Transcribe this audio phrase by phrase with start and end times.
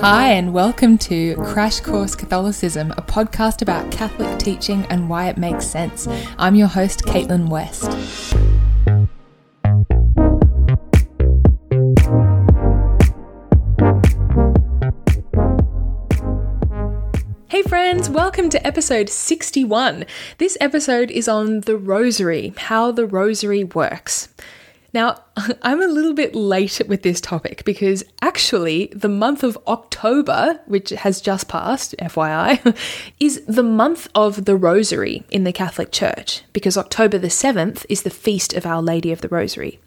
[0.00, 5.38] Hi, and welcome to Crash Course Catholicism, a podcast about Catholic teaching and why it
[5.38, 6.06] makes sense.
[6.36, 7.84] I'm your host, Caitlin West.
[17.48, 20.04] Hey friends, welcome to episode 61.
[20.38, 24.28] This episode is on the Rosary, how the Rosary works.
[24.92, 25.24] Now,
[25.62, 30.90] I'm a little bit late with this topic because actually, the month of October, which
[30.90, 32.76] has just passed, FYI,
[33.20, 38.02] is the month of the Rosary in the Catholic Church because October the 7th is
[38.02, 39.80] the feast of Our Lady of the Rosary.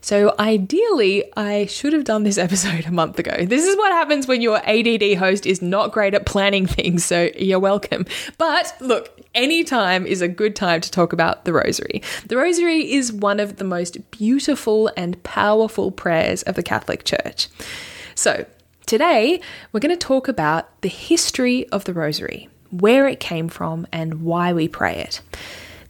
[0.00, 3.46] So, ideally, I should have done this episode a month ago.
[3.46, 7.30] This is what happens when your ADD host is not great at planning things, so
[7.36, 8.06] you're welcome.
[8.36, 12.02] But look, any time is a good time to talk about the Rosary.
[12.26, 17.48] The Rosary is one of the most beautiful and powerful prayers of the Catholic Church.
[18.14, 18.46] So,
[18.86, 19.40] today
[19.72, 24.22] we're going to talk about the history of the Rosary, where it came from, and
[24.22, 25.20] why we pray it.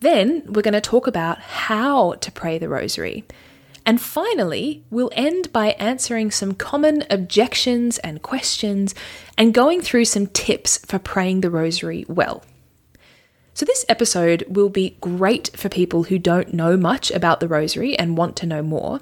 [0.01, 3.25] Then we're going to talk about how to pray the Rosary.
[3.85, 8.95] And finally, we'll end by answering some common objections and questions
[9.37, 12.45] and going through some tips for praying the Rosary well.
[13.55, 17.99] So, this episode will be great for people who don't know much about the Rosary
[17.99, 19.01] and want to know more,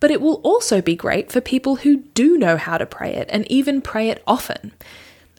[0.00, 3.28] but it will also be great for people who do know how to pray it
[3.30, 4.72] and even pray it often.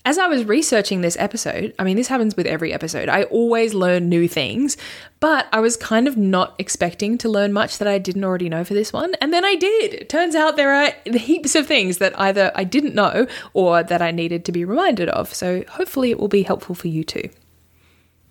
[0.05, 3.73] As I was researching this episode, I mean, this happens with every episode, I always
[3.73, 4.77] learn new things,
[5.19, 8.63] but I was kind of not expecting to learn much that I didn't already know
[8.63, 9.93] for this one, and then I did.
[9.93, 14.01] It turns out there are heaps of things that either I didn't know or that
[14.01, 17.29] I needed to be reminded of, so hopefully it will be helpful for you too.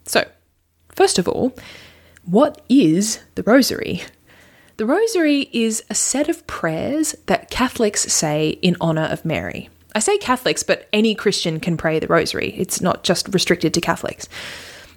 [0.06, 0.28] So,
[0.88, 1.52] first of all,
[2.24, 4.02] what is the Rosary?
[4.76, 9.70] The Rosary is a set of prayers that Catholics say in honour of Mary.
[9.94, 12.52] I say Catholics, but any Christian can pray the Rosary.
[12.58, 14.28] It's not just restricted to Catholics.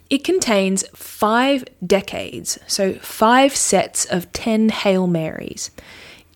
[0.10, 5.72] It contains five decades, so five sets of ten Hail Marys.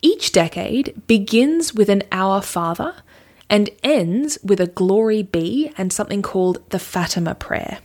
[0.01, 2.95] Each decade begins with an Our Father
[3.49, 7.79] and ends with a Glory Be and something called the Fatima Prayer.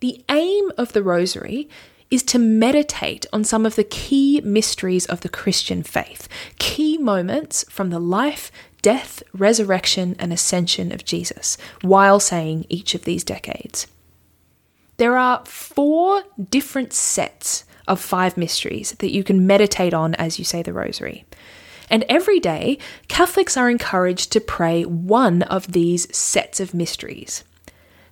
[0.00, 1.68] The aim of the Rosary
[2.10, 6.28] is to meditate on some of the key mysteries of the Christian faith,
[6.58, 8.50] key moments from the life,
[8.80, 13.86] death, resurrection, and ascension of Jesus while saying each of these decades.
[14.96, 20.44] There are four different sets of five mysteries that you can meditate on as you
[20.44, 21.24] say the Rosary.
[21.90, 22.78] And every day,
[23.08, 27.44] Catholics are encouraged to pray one of these sets of mysteries.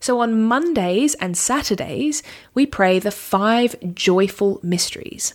[0.06, 2.22] So on Mondays and Saturdays,
[2.54, 5.34] we pray the five joyful mysteries.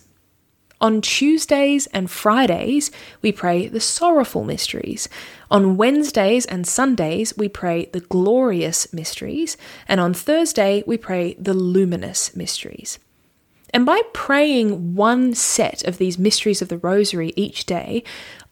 [0.80, 2.90] On Tuesdays and Fridays,
[3.20, 5.10] we pray the sorrowful mysteries.
[5.50, 9.58] On Wednesdays and Sundays, we pray the glorious mysteries.
[9.86, 12.98] And on Thursday, we pray the luminous mysteries.
[13.74, 18.04] And by praying one set of these mysteries of the Rosary each day,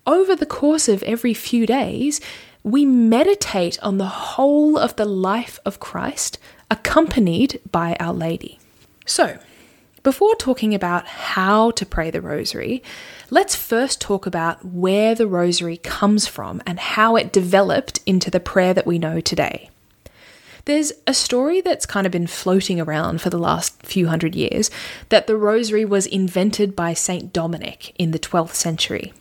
[0.07, 2.21] over the course of every few days,
[2.63, 6.39] we meditate on the whole of the life of Christ,
[6.71, 8.59] accompanied by Our Lady.
[9.07, 9.39] So,
[10.03, 12.83] before talking about how to pray the rosary,
[13.29, 18.41] let's first talk about where the rosary comes from and how it developed into the
[18.41, 19.69] prayer that we know today.
[20.65, 24.71] There's a story that's kind of been floating around for the last few hundred years
[25.09, 29.13] that the rosary was invented by Saint Dominic in the 12th century.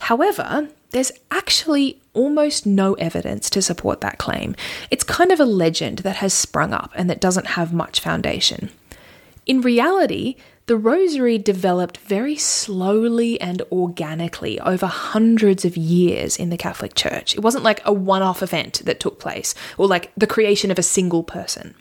[0.00, 4.56] However, there's actually almost no evidence to support that claim.
[4.90, 8.70] It's kind of a legend that has sprung up and that doesn't have much foundation.
[9.46, 10.36] In reality,
[10.66, 17.34] the rosary developed very slowly and organically over hundreds of years in the Catholic Church.
[17.34, 20.78] It wasn't like a one off event that took place, or like the creation of
[20.78, 21.74] a single person.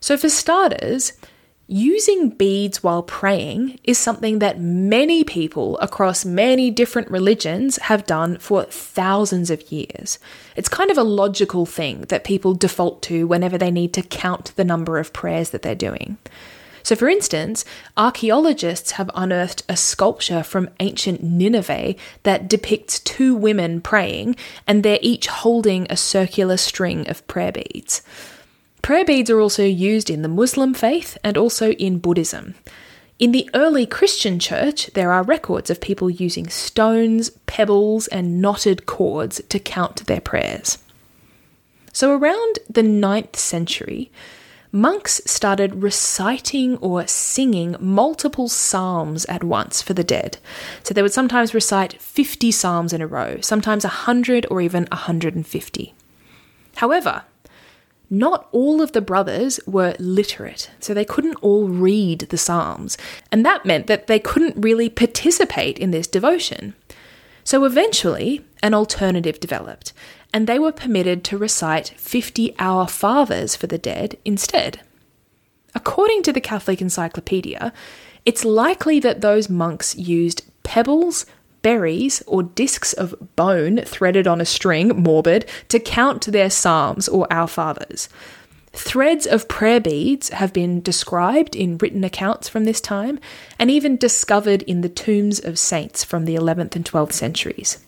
[0.00, 1.12] So, for starters,
[1.70, 8.36] using beads while praying is something that many people across many different religions have done
[8.38, 10.18] for thousands of years.
[10.56, 14.52] It's kind of a logical thing that people default to whenever they need to count
[14.56, 16.18] the number of prayers that they're doing.
[16.82, 17.64] So, for instance,
[17.96, 24.34] archaeologists have unearthed a sculpture from ancient Nineveh that depicts two women praying,
[24.66, 28.02] and they're each holding a circular string of prayer beads.
[28.82, 32.54] Prayer beads are also used in the Muslim faith and also in Buddhism.
[33.18, 38.86] In the early Christian church, there are records of people using stones, pebbles, and knotted
[38.86, 40.78] cords to count their prayers.
[41.92, 44.10] So, around the 9th century,
[44.72, 50.38] monks started reciting or singing multiple psalms at once for the dead.
[50.82, 55.94] So they would sometimes recite 50 psalms in a row, sometimes 100 or even 150.
[56.76, 57.24] However,
[58.10, 62.98] not all of the brothers were literate, so they couldn't all read the Psalms,
[63.30, 66.74] and that meant that they couldn't really participate in this devotion.
[67.44, 69.92] So eventually, an alternative developed,
[70.34, 74.80] and they were permitted to recite 50 Our Fathers for the dead instead.
[75.74, 77.72] According to the Catholic Encyclopedia,
[78.26, 81.26] it's likely that those monks used pebbles,
[81.62, 87.26] berries, or discs of bone threaded on a string, morbid, to count their psalms or
[87.32, 88.08] Our Fathers.
[88.72, 93.18] Threads of prayer beads have been described in written accounts from this time
[93.58, 97.78] and even discovered in the tombs of saints from the 11th and 12th centuries.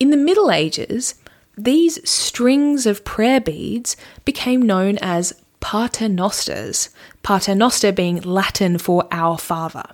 [0.00, 1.16] In the Middle Ages,
[1.56, 6.88] these strings of prayer beads became known as paternosters,
[7.22, 9.84] paternoster being Latin for our father.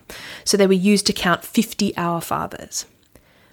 [0.44, 2.86] So they were used to count 50 our fathers.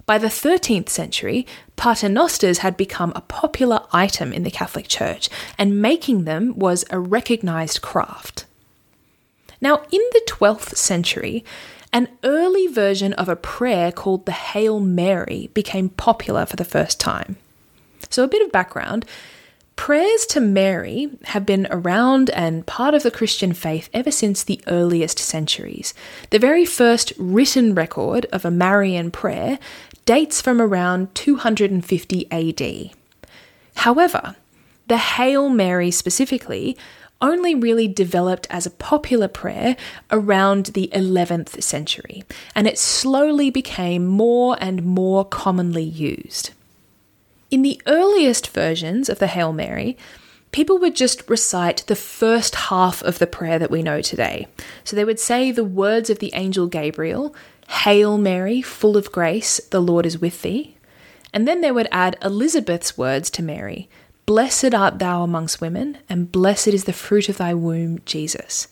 [0.08, 1.46] By the 13th century,
[1.76, 5.28] paternosters had become a popular item in the Catholic Church,
[5.58, 8.46] and making them was a recognised craft.
[9.60, 11.44] Now, in the 12th century,
[11.92, 16.98] an early version of a prayer called the Hail Mary became popular for the first
[16.98, 17.36] time.
[18.08, 19.04] So, a bit of background
[19.78, 24.60] prayers to Mary have been around and part of the Christian faith ever since the
[24.66, 25.94] earliest centuries.
[26.30, 29.56] The very first written record of a Marian prayer
[30.08, 32.92] dates from around 250 AD.
[33.74, 34.36] However,
[34.86, 36.78] the Hail Mary specifically
[37.20, 39.76] only really developed as a popular prayer
[40.10, 42.24] around the 11th century,
[42.54, 46.52] and it slowly became more and more commonly used.
[47.50, 49.94] In the earliest versions of the Hail Mary,
[50.52, 54.46] people would just recite the first half of the prayer that we know today.
[54.84, 57.34] So they would say the words of the angel Gabriel
[57.68, 60.76] Hail Mary, full of grace, the Lord is with thee.
[61.32, 63.88] And then they would add Elizabeth's words to Mary
[64.26, 68.68] Blessed art thou amongst women, and blessed is the fruit of thy womb, Jesus.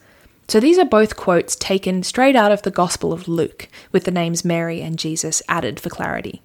[0.49, 4.11] So these are both quotes taken straight out of the Gospel of Luke, with the
[4.11, 6.43] names Mary and Jesus added for clarity.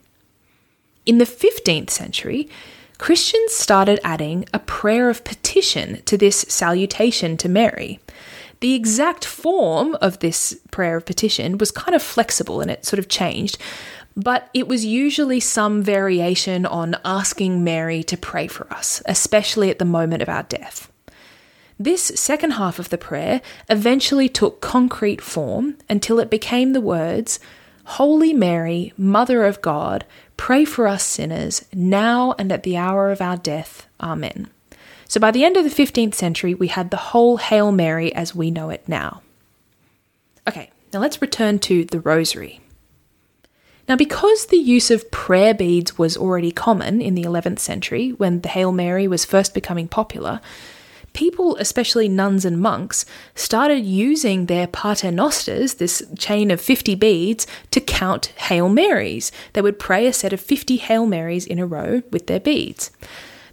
[1.05, 2.49] In the 15th century,
[2.97, 7.99] Christians started adding a prayer of petition to this salutation to Mary.
[8.61, 12.99] The exact form of this prayer of petition was kind of flexible and it sort
[12.99, 13.57] of changed,
[14.15, 19.79] but it was usually some variation on asking Mary to pray for us, especially at
[19.79, 20.91] the moment of our death.
[21.79, 27.39] This second half of the prayer eventually took concrete form until it became the words,
[27.85, 30.05] Holy Mary, Mother of God,
[30.37, 33.87] pray for us sinners, now and at the hour of our death.
[33.99, 34.51] Amen.
[35.11, 38.33] So by the end of the 15th century, we had the whole Hail Mary as
[38.33, 39.21] we know it now.
[40.47, 42.61] Okay, now let's return to the Rosary.
[43.89, 48.39] Now, because the use of prayer beads was already common in the 11th century, when
[48.39, 50.39] the Hail Mary was first becoming popular,
[51.11, 53.05] people, especially nuns and monks,
[53.35, 59.33] started using their paternosters, this chain of 50 beads, to count Hail Marys.
[59.51, 62.91] They would pray a set of 50 Hail Marys in a row with their beads.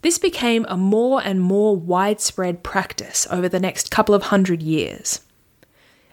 [0.02, 5.20] This became a more and more widespread practice over the next couple of hundred years.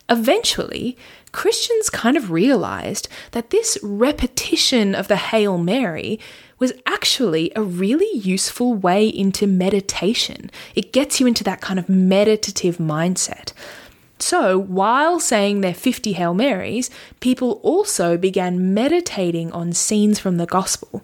[0.09, 0.97] Eventually,
[1.31, 6.19] Christians kind of realized that this repetition of the Hail Mary
[6.59, 10.49] was actually a really useful way into meditation.
[10.75, 13.51] It gets you into that kind of meditative mindset.
[14.19, 16.89] So, while saying their 50 Hail Marys,
[17.19, 21.03] people also began meditating on scenes from the Gospel.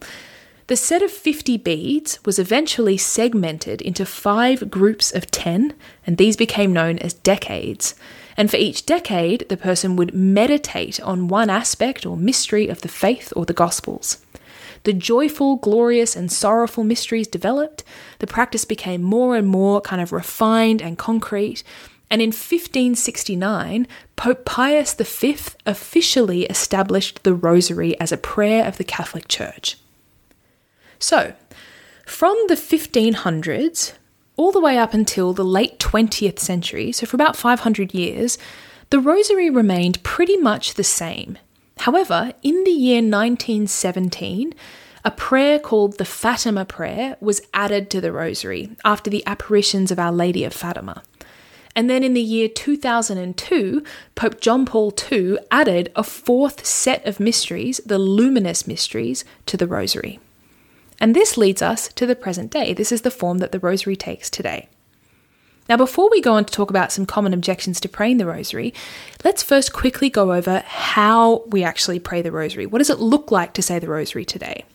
[0.71, 5.73] The set of 50 beads was eventually segmented into five groups of 10,
[6.07, 7.93] and these became known as decades.
[8.37, 12.87] And for each decade, the person would meditate on one aspect or mystery of the
[12.87, 14.25] faith or the Gospels.
[14.83, 17.83] The joyful, glorious, and sorrowful mysteries developed.
[18.19, 21.65] The practice became more and more kind of refined and concrete.
[22.09, 28.85] And in 1569, Pope Pius V officially established the Rosary as a prayer of the
[28.85, 29.75] Catholic Church.
[31.01, 31.33] So,
[32.05, 33.93] from the 1500s
[34.37, 38.37] all the way up until the late 20th century, so for about 500 years,
[38.91, 41.39] the Rosary remained pretty much the same.
[41.79, 44.53] However, in the year 1917,
[45.03, 49.97] a prayer called the Fatima Prayer was added to the Rosary after the apparitions of
[49.97, 51.01] Our Lady of Fatima.
[51.75, 57.19] And then in the year 2002, Pope John Paul II added a fourth set of
[57.19, 60.19] mysteries, the Luminous Mysteries, to the Rosary.
[61.01, 62.73] And this leads us to the present day.
[62.73, 64.69] This is the form that the Rosary takes today.
[65.67, 68.73] Now, before we go on to talk about some common objections to praying the rosary,
[69.23, 72.65] let's first quickly go over how we actually pray the rosary.
[72.65, 74.65] What does it look like to say the rosary today?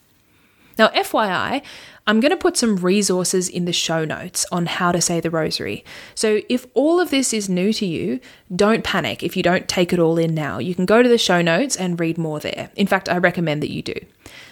[0.78, 1.62] Now, FYI,
[2.06, 5.30] I'm going to put some resources in the show notes on how to say the
[5.30, 5.84] rosary.
[6.14, 8.20] So, if all of this is new to you,
[8.54, 10.58] don't panic if you don't take it all in now.
[10.58, 12.70] You can go to the show notes and read more there.
[12.74, 13.94] In fact, I recommend that you do.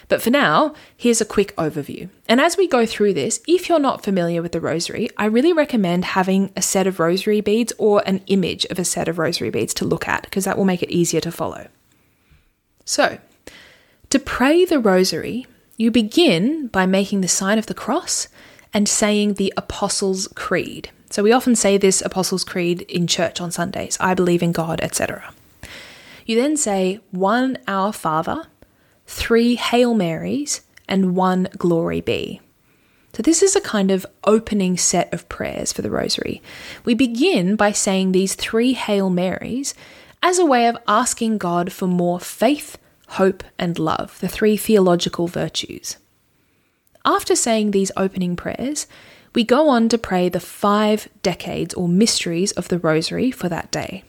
[0.08, 2.08] But for now, here's a quick overview.
[2.28, 5.52] And as we go through this, if you're not familiar with the rosary, I really
[5.52, 9.50] recommend having a set of rosary beads or an image of a set of rosary
[9.50, 11.68] beads to look at, because that will make it easier to follow.
[12.84, 13.18] So,
[14.10, 15.46] to pray the rosary,
[15.76, 18.28] you begin by making the sign of the cross
[18.72, 20.90] and saying the Apostles' Creed.
[21.10, 24.80] So we often say this Apostles' Creed in church on Sundays I believe in God,
[24.82, 25.32] etc.
[26.26, 28.46] You then say one Our Father,
[29.06, 32.40] three Hail Marys, and one Glory Be.
[33.14, 36.42] So, this is a kind of opening set of prayers for the Rosary.
[36.84, 39.74] We begin by saying these three Hail Marys
[40.22, 42.76] as a way of asking God for more faith,
[43.08, 45.98] hope, and love, the three theological virtues.
[47.04, 48.86] After saying these opening prayers,
[49.34, 53.70] we go on to pray the five decades or mysteries of the Rosary for that
[53.70, 54.02] day.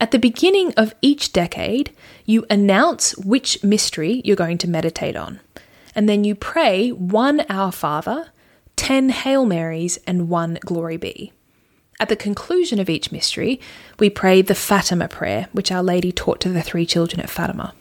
[0.00, 1.90] At the beginning of each decade,
[2.24, 5.40] you announce which mystery you're going to meditate on,
[5.92, 8.30] and then you pray one Our Father,
[8.76, 11.32] ten Hail Marys, and one Glory Be.
[11.98, 13.60] At the conclusion of each mystery,
[13.98, 17.74] we pray the Fatima prayer, which Our Lady taught to the three children at Fatima.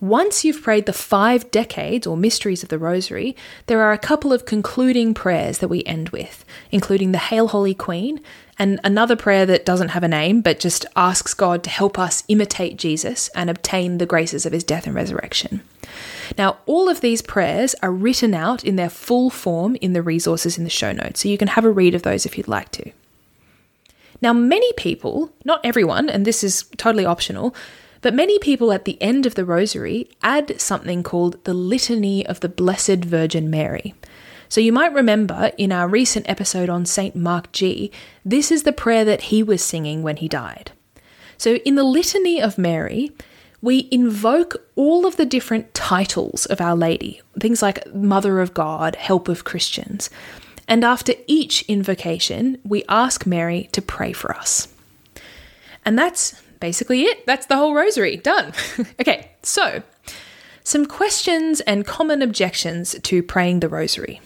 [0.00, 4.32] Once you've prayed the five decades or mysteries of the Rosary, there are a couple
[4.32, 8.18] of concluding prayers that we end with, including the Hail Holy Queen
[8.58, 12.24] and another prayer that doesn't have a name but just asks God to help us
[12.28, 15.60] imitate Jesus and obtain the graces of his death and resurrection.
[16.38, 20.56] Now, all of these prayers are written out in their full form in the resources
[20.56, 22.70] in the show notes, so you can have a read of those if you'd like
[22.72, 22.90] to.
[24.22, 27.54] Now, many people, not everyone, and this is totally optional,
[28.00, 32.40] but many people at the end of the rosary add something called the Litany of
[32.40, 33.94] the Blessed Virgin Mary.
[34.48, 37.14] So you might remember in our recent episode on St.
[37.14, 37.92] Mark Ji,
[38.24, 40.72] this is the prayer that he was singing when he died.
[41.38, 43.12] So in the Litany of Mary,
[43.62, 48.96] we invoke all of the different titles of Our Lady, things like Mother of God,
[48.96, 50.10] Help of Christians.
[50.66, 54.68] And after each invocation, we ask Mary to pray for us.
[55.84, 57.26] And that's basically it.
[57.26, 58.16] That's the whole rosary.
[58.16, 58.52] Done.
[59.00, 59.82] okay, so
[60.62, 64.20] some questions and common objections to praying the rosary.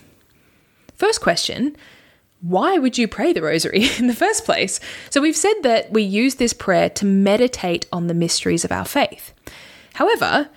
[0.94, 1.76] First question
[2.44, 4.78] why would you pray the rosary in the first place?
[5.08, 8.84] So, we've said that we use this prayer to meditate on the mysteries of our
[8.84, 9.32] faith.
[9.94, 10.50] However,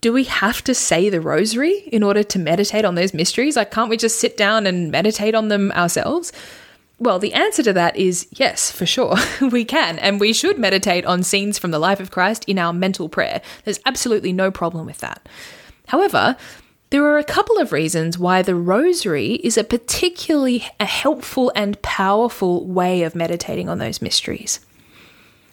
[0.00, 3.56] do we have to say the rosary in order to meditate on those mysteries?
[3.56, 6.32] Like, can't we just sit down and meditate on them ourselves?
[6.98, 9.16] Well, the answer to that is yes, for sure.
[9.50, 12.72] we can, and we should meditate on scenes from the life of Christ in our
[12.72, 13.42] mental prayer.
[13.64, 15.28] There's absolutely no problem with that.
[15.88, 16.36] However,
[16.90, 21.80] there are a couple of reasons why the rosary is a particularly a helpful and
[21.82, 24.60] powerful way of meditating on those mysteries.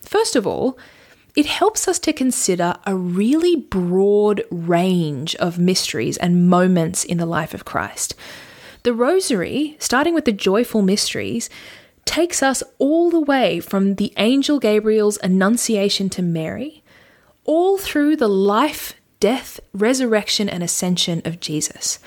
[0.03, 0.77] First of all,
[1.35, 7.25] it helps us to consider a really broad range of mysteries and moments in the
[7.25, 8.13] life of Christ.
[8.83, 11.51] The Rosary, starting with the joyful mysteries,
[12.05, 16.83] takes us all the way from the angel Gabriel's annunciation to Mary,
[17.43, 21.99] all through the life, death, resurrection, and ascension of Jesus.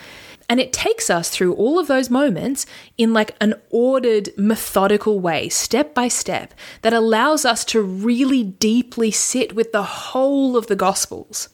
[0.49, 2.67] And it takes us through all of those moments
[2.99, 9.13] in like an ordered, methodical way, step by step, that allows us to really deeply
[9.13, 11.51] sit with the whole of the Gospels.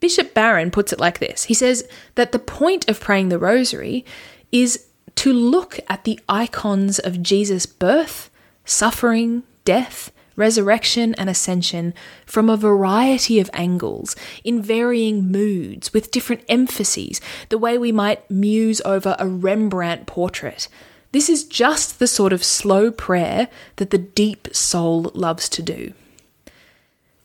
[0.00, 4.04] Bishop Barron puts it like this He says that the point of praying the rosary
[4.52, 4.86] is
[5.16, 8.30] to look at the icons of Jesus' birth,
[8.64, 11.92] suffering, death, resurrection, and ascension
[12.24, 14.14] from a variety of angles,
[14.44, 20.68] in varying moods, with different emphases, the way we might muse over a Rembrandt portrait.
[21.10, 25.92] This is just the sort of slow prayer that the deep soul loves to do.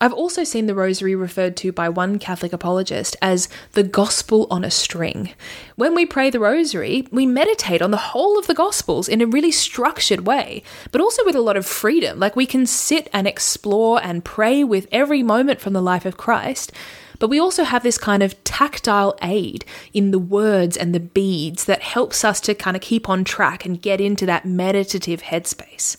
[0.03, 4.65] I've also seen the rosary referred to by one Catholic apologist as the gospel on
[4.65, 5.31] a string.
[5.77, 9.25] When we pray the rosary, we meditate on the whole of the gospels in a
[9.25, 12.19] really structured way, but also with a lot of freedom.
[12.19, 16.17] Like we can sit and explore and pray with every moment from the life of
[16.17, 16.73] Christ.
[17.17, 21.63] But we also have this kind of tactile aid in the words and the beads
[21.63, 25.95] that helps us to kind of keep on track and get into that meditative headspace.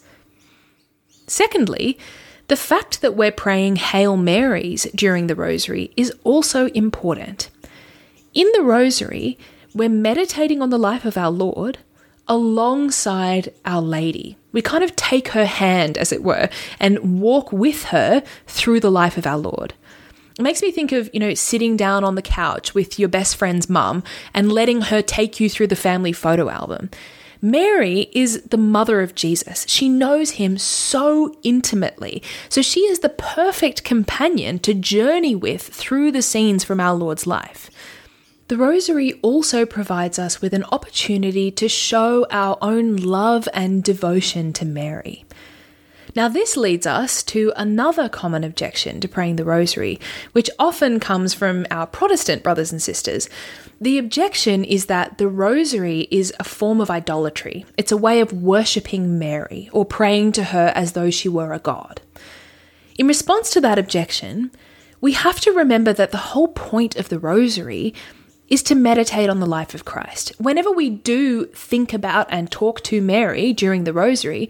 [1.26, 1.98] Secondly,
[2.48, 7.50] the fact that we're praying Hail Marys during the Rosary is also important.
[8.34, 9.38] In the Rosary,
[9.74, 11.78] we're meditating on the life of our Lord,
[12.28, 14.36] alongside Our Lady.
[14.52, 16.48] We kind of take her hand, as it were,
[16.78, 19.74] and walk with her through the life of our Lord.
[20.38, 23.36] It makes me think of, you know, sitting down on the couch with your best
[23.36, 26.90] friend's mum and letting her take you through the family photo album.
[27.44, 29.66] Mary is the mother of Jesus.
[29.68, 32.22] She knows him so intimately.
[32.48, 37.26] So she is the perfect companion to journey with through the scenes from our Lord's
[37.26, 37.70] life.
[38.48, 44.54] The Rosary also provides us with an opportunity to show our own love and devotion
[44.54, 45.26] to Mary.
[46.16, 49.98] Now, this leads us to another common objection to praying the Rosary,
[50.30, 53.28] which often comes from our Protestant brothers and sisters.
[53.80, 58.32] The objection is that the Rosary is a form of idolatry, it's a way of
[58.32, 62.00] worshipping Mary or praying to her as though she were a god.
[62.96, 64.52] In response to that objection,
[65.00, 67.92] we have to remember that the whole point of the Rosary
[68.48, 70.32] is to meditate on the life of Christ.
[70.38, 74.48] Whenever we do think about and talk to Mary during the Rosary,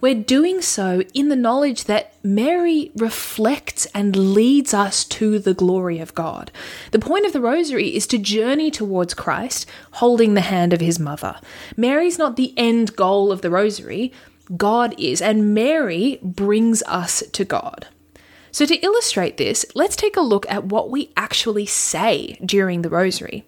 [0.00, 5.98] we're doing so in the knowledge that Mary reflects and leads us to the glory
[5.98, 6.50] of God.
[6.90, 10.98] The point of the Rosary is to journey towards Christ, holding the hand of his
[10.98, 11.40] mother.
[11.76, 14.12] Mary's not the end goal of the Rosary,
[14.56, 17.86] God is, and Mary brings us to God.
[18.50, 22.90] So, to illustrate this, let's take a look at what we actually say during the
[22.90, 23.44] Rosary.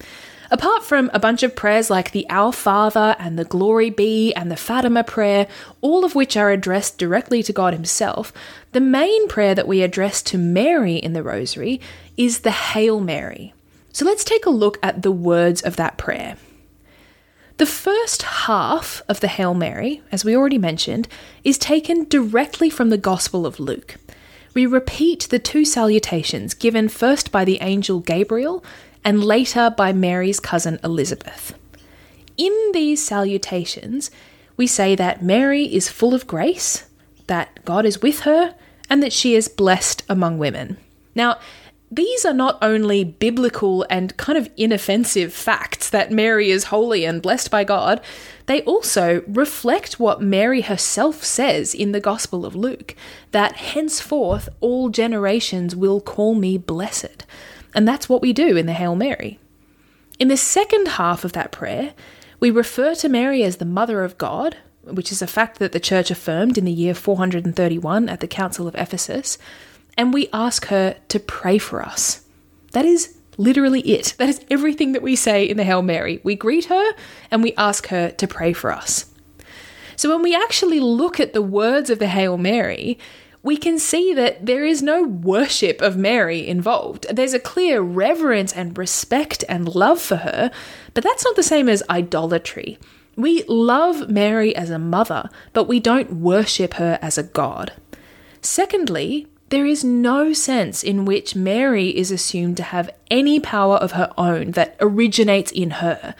[0.51, 4.51] Apart from a bunch of prayers like the Our Father and the Glory Be and
[4.51, 5.49] the Fatima prayer,
[5.81, 8.33] all of which are addressed directly to God Himself,
[8.73, 11.81] the main prayer that we address to Mary in the Rosary
[12.17, 13.55] is the Hail Mary.
[13.93, 16.37] So let's take a look at the words of that prayer.
[17.57, 21.09] The first half of the Hail Mary, as we already mentioned,
[21.43, 23.97] is taken directly from the Gospel of Luke
[24.57, 28.65] we repeat the two salutations given first by the angel Gabriel
[29.07, 31.57] and later by Mary's cousin Elizabeth.
[32.37, 34.11] In these salutations,
[34.57, 36.89] we say that Mary is full of grace,
[37.29, 38.57] that God is with her,
[38.91, 40.77] and that she is blessed among women.
[41.15, 41.39] Now,
[41.89, 47.23] these are not only biblical and kind of inoffensive facts that Mary is holy and
[47.23, 48.01] blessed by God,
[48.47, 52.97] they also reflect what Mary herself says in the Gospel of Luke
[53.31, 57.25] that henceforth all generations will call me blessed.
[57.77, 59.39] And that's what we do in the Hail Mary.
[60.19, 61.95] In the second half of that prayer,
[62.41, 65.79] we refer to Mary as the Mother of God, which is a fact that the
[65.79, 69.39] Church affirmed in the year 431 at the Council of Ephesus
[69.97, 72.25] and we ask her to pray for us.
[72.73, 74.15] That is literally it.
[74.19, 76.21] That is everything that we say in the Hail Mary.
[76.23, 76.93] We greet her
[77.31, 79.07] and we ask her to pray for us.
[79.97, 82.99] So when we actually look at the words of the Hail Mary,
[83.47, 87.07] we can see that there is no worship of Mary involved.
[87.09, 90.51] There's a clear reverence and respect and love for her,
[90.95, 92.77] but that's not the same as idolatry.
[93.15, 97.73] We love Mary as a mother, but we don't worship her as a god.
[98.43, 103.93] Secondly, there is no sense in which Mary is assumed to have any power of
[103.93, 106.17] her own that originates in her.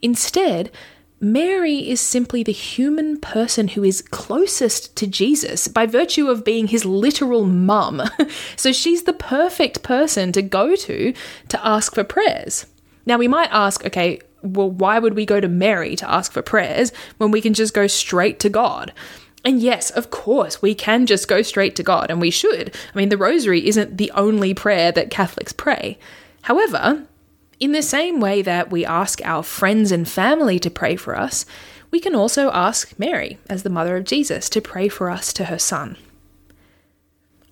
[0.00, 0.70] Instead,
[1.20, 6.68] Mary is simply the human person who is closest to Jesus by virtue of being
[6.68, 8.02] his literal mum.
[8.56, 11.12] so she's the perfect person to go to
[11.48, 12.66] to ask for prayers.
[13.04, 16.42] Now, we might ask, okay, well, why would we go to Mary to ask for
[16.42, 18.92] prayers when we can just go straight to God?
[19.44, 22.74] And yes, of course, we can just go straight to God, and we should.
[22.94, 25.98] I mean, the rosary isn't the only prayer that Catholics pray.
[26.42, 27.06] However,
[27.60, 31.44] in the same way that we ask our friends and family to pray for us,
[31.90, 35.46] we can also ask Mary, as the mother of Jesus, to pray for us to
[35.46, 35.96] her son.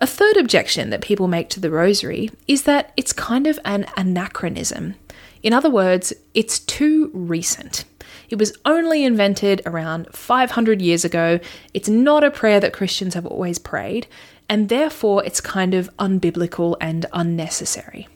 [0.01, 3.87] A third objection that people make to the rosary is that it's kind of an
[3.97, 4.95] anachronism.
[5.43, 7.85] In other words, it's too recent.
[8.29, 11.41] It was only invented around 500 years ago.
[11.73, 14.07] It's not a prayer that Christians have always prayed,
[14.49, 18.07] and therefore it's kind of unbiblical and unnecessary.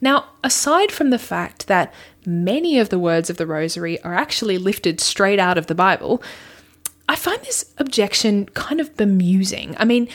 [0.00, 1.92] Now, aside from the fact that
[2.24, 6.22] many of the words of the Rosary are actually lifted straight out of the Bible,
[7.08, 9.74] I find this objection kind of bemusing.
[9.78, 10.08] I mean,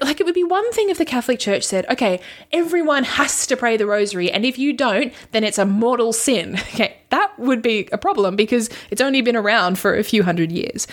[0.00, 2.20] like it would be one thing if the Catholic Church said, okay,
[2.52, 6.58] everyone has to pray the rosary, and if you don't, then it's a mortal sin.
[6.76, 10.52] Okay, that would be a problem because it's only been around for a few hundred
[10.52, 10.86] years.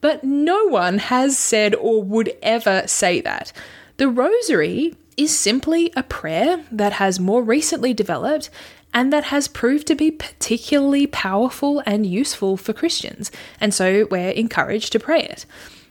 [0.00, 3.52] But no one has said or would ever say that.
[3.96, 8.48] The rosary is simply a prayer that has more recently developed
[8.94, 13.30] and that has proved to be particularly powerful and useful for Christians,
[13.60, 15.44] and so we're encouraged to pray it.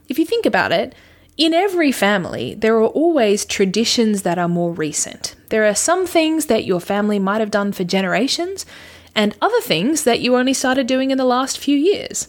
[0.07, 0.95] If you think about it,
[1.37, 5.35] in every family, there are always traditions that are more recent.
[5.49, 8.65] There are some things that your family might have done for generations,
[9.15, 12.27] and other things that you only started doing in the last few years.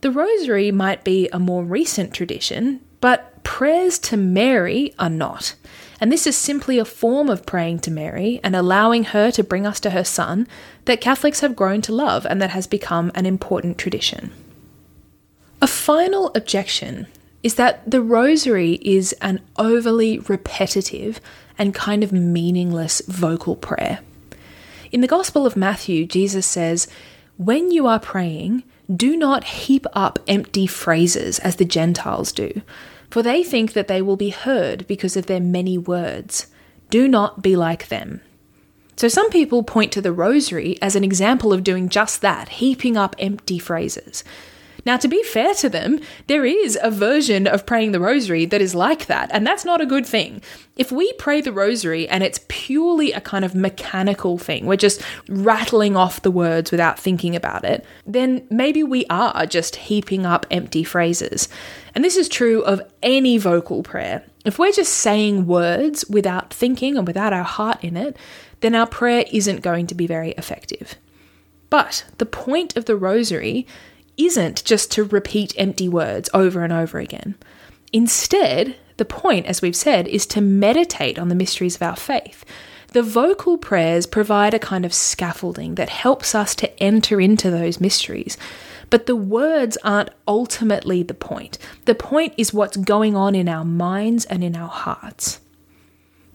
[0.00, 5.54] The Rosary might be a more recent tradition, but prayers to Mary are not.
[6.04, 9.66] And this is simply a form of praying to Mary and allowing her to bring
[9.66, 10.46] us to her Son
[10.84, 14.30] that Catholics have grown to love and that has become an important tradition.
[15.62, 17.06] A final objection
[17.42, 21.22] is that the Rosary is an overly repetitive
[21.56, 24.00] and kind of meaningless vocal prayer.
[24.92, 26.86] In the Gospel of Matthew, Jesus says,
[27.38, 28.64] When you are praying,
[28.94, 32.60] do not heap up empty phrases as the Gentiles do,
[33.14, 36.48] for they think that they will be heard because of their many words.
[36.90, 38.20] Do not be like them.
[38.96, 42.96] So some people point to the rosary as an example of doing just that, heaping
[42.96, 44.24] up empty phrases.
[44.86, 48.60] Now, to be fair to them, there is a version of praying the rosary that
[48.60, 50.42] is like that, and that's not a good thing.
[50.76, 55.00] If we pray the rosary and it's purely a kind of mechanical thing, we're just
[55.28, 60.46] rattling off the words without thinking about it, then maybe we are just heaping up
[60.50, 61.48] empty phrases.
[61.94, 64.24] And this is true of any vocal prayer.
[64.44, 68.16] If we're just saying words without thinking and without our heart in it,
[68.60, 70.96] then our prayer isn't going to be very effective.
[71.70, 73.66] But the point of the rosary
[74.16, 77.34] isn't just to repeat empty words over and over again.
[77.92, 82.44] Instead, the point, as we've said, is to meditate on the mysteries of our faith.
[82.92, 87.80] The vocal prayers provide a kind of scaffolding that helps us to enter into those
[87.80, 88.38] mysteries.
[88.88, 91.58] But the words aren't ultimately the point.
[91.86, 95.40] The point is what's going on in our minds and in our hearts.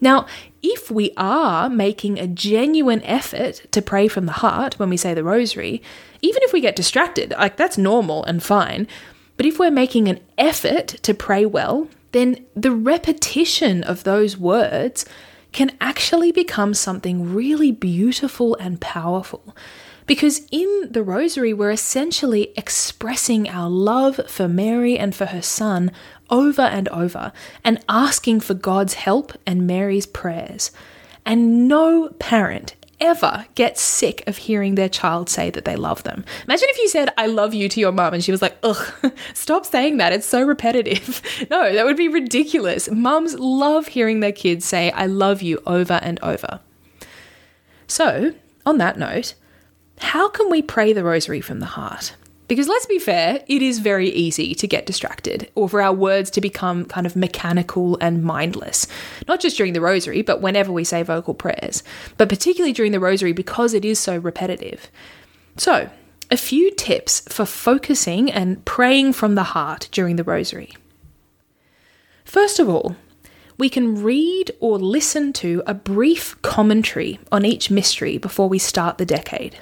[0.00, 0.26] Now,
[0.62, 5.14] if we are making a genuine effort to pray from the heart when we say
[5.14, 5.82] the rosary,
[6.22, 8.86] even if we get distracted, like that's normal and fine,
[9.36, 15.06] but if we're making an effort to pray well, then the repetition of those words
[15.52, 19.56] can actually become something really beautiful and powerful.
[20.10, 25.92] Because in the Rosary, we're essentially expressing our love for Mary and for her son
[26.28, 30.72] over and over and asking for God's help and Mary's prayers.
[31.24, 36.24] And no parent ever gets sick of hearing their child say that they love them.
[36.44, 38.92] Imagine if you said, I love you to your mum, and she was like, ugh,
[39.34, 40.12] stop saying that.
[40.12, 41.22] It's so repetitive.
[41.50, 42.90] no, that would be ridiculous.
[42.90, 46.58] Mums love hearing their kids say, I love you over and over.
[47.86, 48.34] So,
[48.66, 49.34] on that note,
[50.00, 52.14] how can we pray the rosary from the heart?
[52.48, 56.30] Because let's be fair, it is very easy to get distracted or for our words
[56.32, 58.88] to become kind of mechanical and mindless.
[59.28, 61.84] Not just during the rosary, but whenever we say vocal prayers,
[62.16, 64.90] but particularly during the rosary because it is so repetitive.
[65.56, 65.90] So,
[66.28, 70.74] a few tips for focusing and praying from the heart during the rosary.
[72.24, 72.96] First of all,
[73.60, 78.96] we can read or listen to a brief commentary on each mystery before we start
[78.96, 79.58] the decade.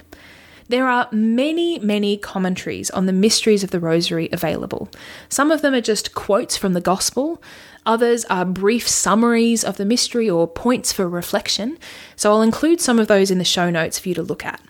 [0.69, 4.89] There are many, many commentaries on the mysteries of the Rosary available.
[5.27, 7.43] Some of them are just quotes from the Gospel,
[7.85, 11.77] others are brief summaries of the mystery or points for reflection,
[12.15, 14.61] so I'll include some of those in the show notes for you to look at.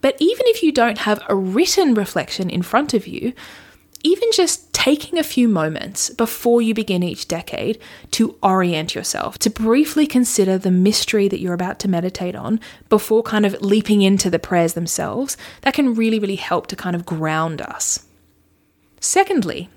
[0.00, 3.34] But even if you don't have a written reflection in front of you,
[4.02, 7.78] even just taking a few moments before you begin each decade
[8.12, 13.22] to orient yourself, to briefly consider the mystery that you're about to meditate on before
[13.22, 17.04] kind of leaping into the prayers themselves, that can really, really help to kind of
[17.04, 18.06] ground us.
[19.00, 19.68] Secondly,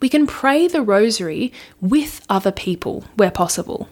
[0.00, 3.88] we can pray the rosary with other people where possible.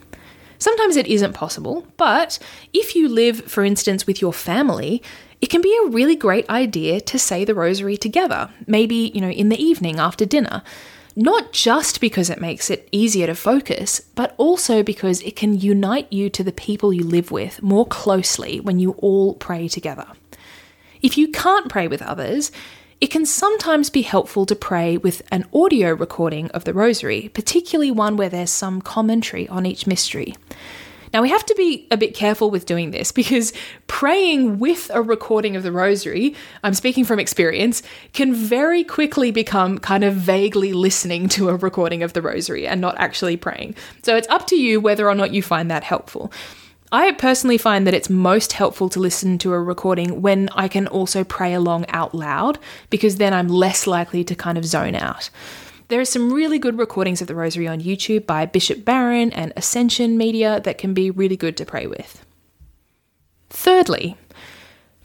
[0.57, 2.37] Sometimes it isn't possible, but
[2.71, 5.01] if you live, for instance, with your family,
[5.41, 9.29] it can be a really great idea to say the rosary together, maybe, you know,
[9.29, 10.61] in the evening after dinner.
[11.15, 16.07] Not just because it makes it easier to focus, but also because it can unite
[16.13, 20.07] you to the people you live with more closely when you all pray together.
[21.01, 22.51] If you can't pray with others,
[23.01, 27.89] it can sometimes be helpful to pray with an audio recording of the rosary, particularly
[27.89, 30.35] one where there's some commentary on each mystery.
[31.13, 33.53] Now, we have to be a bit careful with doing this because
[33.87, 39.77] praying with a recording of the rosary, I'm speaking from experience, can very quickly become
[39.77, 43.75] kind of vaguely listening to a recording of the rosary and not actually praying.
[44.03, 46.31] So it's up to you whether or not you find that helpful.
[46.93, 50.87] I personally find that it's most helpful to listen to a recording when I can
[50.87, 55.29] also pray along out loud because then I'm less likely to kind of zone out.
[55.91, 59.51] There are some really good recordings of the Rosary on YouTube by Bishop Barron and
[59.57, 62.25] Ascension Media that can be really good to pray with.
[63.49, 64.15] Thirdly,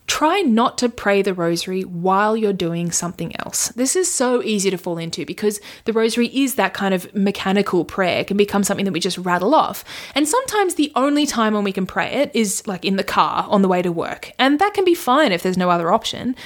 [0.07, 3.71] try not to pray the rosary while you're doing something else.
[3.71, 7.85] This is so easy to fall into because the rosary is that kind of mechanical
[7.85, 9.85] prayer, it can become something that we just rattle off.
[10.15, 13.45] And sometimes the only time when we can pray it is like in the car
[13.49, 14.31] on the way to work.
[14.39, 16.37] And that can be fine if there's no other option.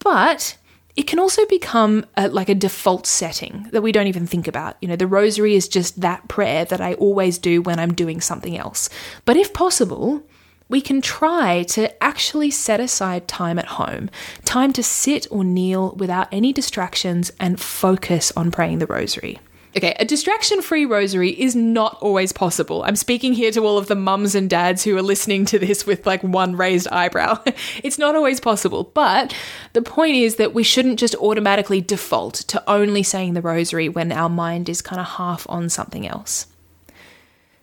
[0.00, 0.56] But
[0.96, 4.76] it can also become a, like a default setting that we don't even think about.
[4.80, 8.20] You know, the rosary is just that prayer that I always do when I'm doing
[8.20, 8.88] something else.
[9.26, 10.22] But if possible,
[10.68, 14.10] we can try to actually set aside time at home,
[14.44, 19.38] time to sit or kneel without any distractions and focus on praying the rosary.
[19.76, 22.82] Okay, a distraction free rosary is not always possible.
[22.84, 25.84] I'm speaking here to all of the mums and dads who are listening to this
[25.84, 27.42] with like one raised eyebrow.
[27.84, 29.36] it's not always possible, but
[29.74, 34.12] the point is that we shouldn't just automatically default to only saying the rosary when
[34.12, 36.46] our mind is kind of half on something else.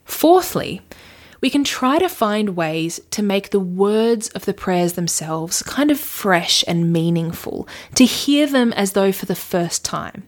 [0.06, 0.82] Fourthly,
[1.42, 5.90] we can try to find ways to make the words of the prayers themselves kind
[5.90, 10.28] of fresh and meaningful, to hear them as though for the first time.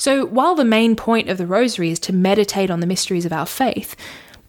[0.00, 3.34] So, while the main point of the Rosary is to meditate on the mysteries of
[3.34, 3.94] our faith,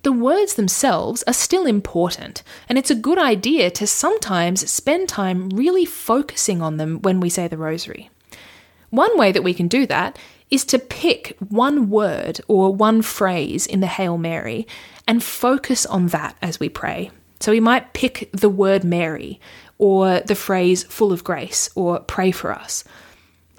[0.04, 5.50] the words themselves are still important, and it's a good idea to sometimes spend time
[5.50, 8.10] really focusing on them when we say the Rosary.
[8.92, 10.18] One way that we can do that
[10.50, 14.66] is to pick one word or one phrase in the Hail Mary
[15.06, 17.12] and focus on that as we pray.
[17.42, 19.42] So we might pick the word Mary
[19.78, 22.86] or the phrase full of grace or pray for us.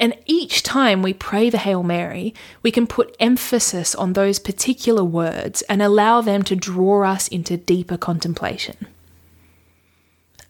[0.02, 5.04] And each time we pray the Hail Mary, we can put emphasis on those particular
[5.04, 8.88] words and allow them to draw us into deeper contemplation.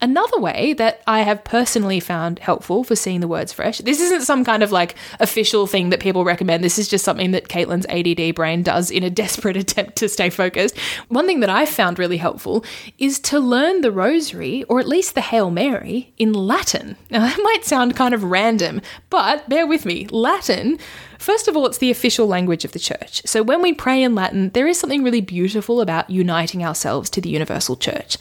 [0.03, 4.23] Another way that I have personally found helpful for seeing the words fresh, this isn't
[4.23, 6.61] some kind of like official thing that people recommend.
[6.61, 10.29] This is just something that Caitlin's ADD brain does in a desperate attempt to stay
[10.29, 10.77] focused.
[11.07, 12.65] One thing that I found really helpful
[12.97, 16.97] is to learn the rosary, or at least the Hail Mary, in Latin.
[17.09, 20.07] Now, that might sound kind of random, but bear with me.
[20.07, 20.79] Latin
[21.17, 23.21] First of all, it's the official language of the church.
[23.25, 27.21] So when we pray in Latin, there is something really beautiful about uniting ourselves to
[27.21, 28.17] the universal church.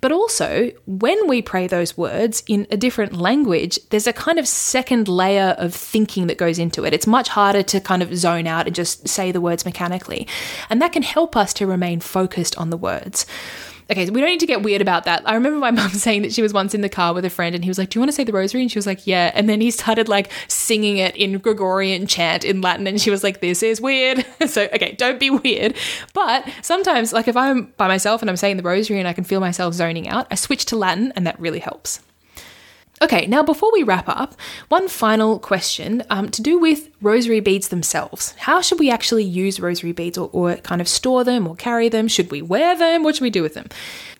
[0.00, 4.48] But also, when we pray those words in a different language, there's a kind of
[4.48, 6.94] second layer of thinking that goes into it.
[6.94, 10.26] It's much harder to kind of zone out and just say the words mechanically.
[10.70, 13.26] And that can help us to remain focused on the words.
[13.90, 15.28] Okay, so we don't need to get weird about that.
[15.28, 17.54] I remember my mum saying that she was once in the car with a friend
[17.54, 18.62] and he was like, Do you want to say the rosary?
[18.62, 19.32] And she was like, Yeah.
[19.34, 23.24] And then he started like singing it in Gregorian chant in Latin and she was
[23.24, 24.24] like, This is weird.
[24.46, 25.74] so, okay, don't be weird.
[26.14, 29.24] But sometimes, like if I'm by myself and I'm saying the rosary and I can
[29.24, 32.00] feel myself zoning out, I switch to Latin and that really helps.
[33.02, 34.34] Okay, now before we wrap up,
[34.68, 38.32] one final question um, to do with rosary beads themselves.
[38.32, 41.88] How should we actually use rosary beads or, or kind of store them or carry
[41.88, 42.08] them?
[42.08, 43.02] Should we wear them?
[43.02, 43.68] What should we do with them?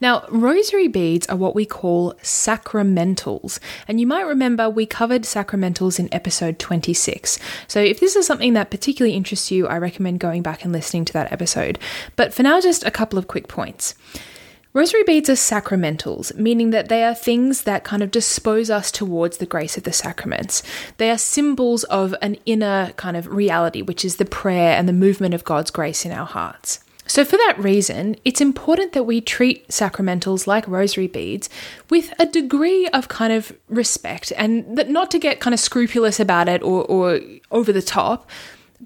[0.01, 3.59] Now, rosary beads are what we call sacramentals.
[3.87, 7.39] And you might remember we covered sacramentals in episode 26.
[7.69, 11.05] So if this is something that particularly interests you, I recommend going back and listening
[11.05, 11.79] to that episode.
[12.17, 13.95] But for now, just a couple of quick points.
[14.73, 19.39] Rosary beads are sacramentals, meaning that they are things that kind of dispose us towards
[19.39, 20.63] the grace of the sacraments.
[20.97, 24.93] They are symbols of an inner kind of reality, which is the prayer and the
[24.93, 26.79] movement of God's grace in our hearts.
[27.09, 31.51] So, for that reason, it's important that we treat sacramentals like rosary beads
[31.89, 36.21] with a degree of kind of respect and that not to get kind of scrupulous
[36.21, 37.19] about it or, or
[37.51, 38.31] over the top,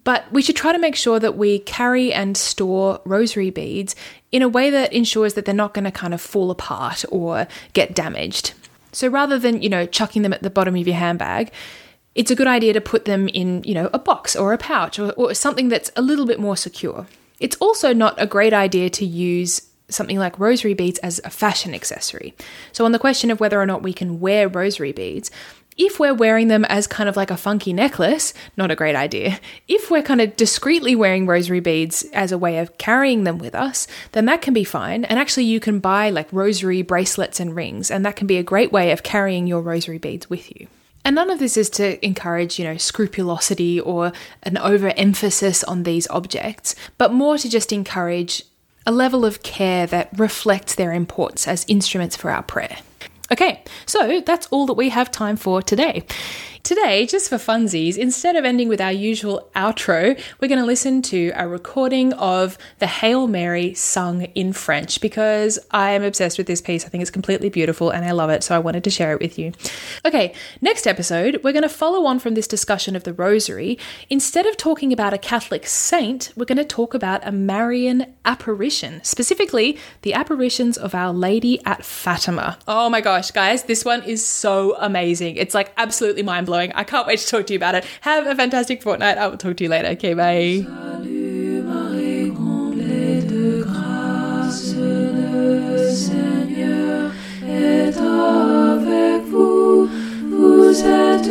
[0.03, 3.95] but we should try to make sure that we carry and store rosary beads
[4.33, 7.47] in a way that ensures that they're not going to kind of fall apart or
[7.73, 8.53] get damaged.
[8.91, 11.53] So rather than, you know, chucking them at the bottom of your handbag,
[12.15, 14.99] it's a good idea to put them in, you know, a box or a pouch
[14.99, 17.07] or, or something that's a little bit more secure.
[17.41, 21.75] It's also not a great idea to use something like rosary beads as a fashion
[21.75, 22.35] accessory.
[22.73, 25.31] So, on the question of whether or not we can wear rosary beads,
[25.77, 29.41] if we're wearing them as kind of like a funky necklace, not a great idea.
[29.69, 33.55] If we're kind of discreetly wearing rosary beads as a way of carrying them with
[33.55, 35.05] us, then that can be fine.
[35.05, 38.43] And actually, you can buy like rosary bracelets and rings, and that can be a
[38.43, 40.69] great way of carrying your rosary beads with you.
[41.05, 46.09] And none of this is to encourage, you know, scrupulosity or an overemphasis on these
[46.09, 48.43] objects, but more to just encourage
[48.87, 52.79] a level of care that reflects their importance as instruments for our prayer.
[53.33, 56.05] Okay, so that's all that we have time for today.
[56.64, 61.03] Today, just for funsies, instead of ending with our usual outro, we're going to listen
[61.03, 66.46] to a recording of the Hail Mary sung in French because I am obsessed with
[66.46, 66.87] this piece.
[66.87, 69.20] I think it's completely beautiful and I love it, so I wanted to share it
[69.20, 69.53] with you.
[70.07, 73.79] Okay, next episode, we're going to follow on from this discussion of the Rosary.
[74.09, 79.05] Instead of talking about a Catholic saint, we're going to talk about a Marian apparition,
[79.05, 82.57] specifically the apparitions of Our Lady at Fatima.
[82.66, 85.37] Oh my gosh, guys, this one is so amazing.
[85.37, 86.54] It's like absolutely mind blowing.
[86.55, 87.85] I can't wait to talk to you about it.
[88.03, 89.19] Have a fantastic fortnight.
[89.19, 89.88] I will talk to you later.
[89.88, 90.67] Okay, bye.
[100.37, 101.31] Vous êtes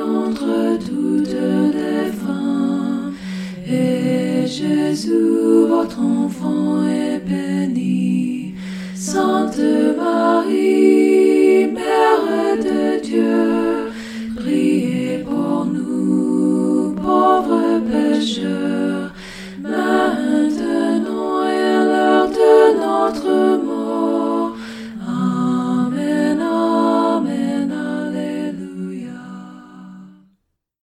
[0.00, 1.28] entre toutes
[1.74, 3.14] les femmes,
[5.68, 8.54] votre enfant, est béni.
[8.94, 9.60] Sainte
[9.96, 10.98] Marie,
[14.38, 19.10] Priez pour nous, pauvres pécheurs,
[19.60, 24.17] maintenant et à l'heure de notre mort.